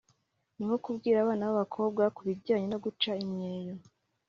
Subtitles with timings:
[0.55, 3.73] ni nko kubwira abana b’abakobwa ku bijyanye no guca imyeyo